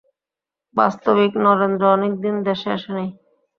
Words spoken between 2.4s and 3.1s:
দেশে আসে নাই।